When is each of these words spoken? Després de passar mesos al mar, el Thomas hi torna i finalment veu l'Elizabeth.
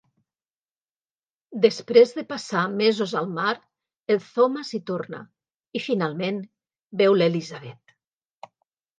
Després 1.65 2.13
de 2.19 2.23
passar 2.31 2.63
mesos 2.79 3.13
al 3.19 3.27
mar, 3.35 3.51
el 4.13 4.21
Thomas 4.29 4.71
hi 4.77 4.79
torna 4.87 5.19
i 5.81 5.83
finalment 5.89 6.41
veu 7.03 7.19
l'Elizabeth. 7.23 7.95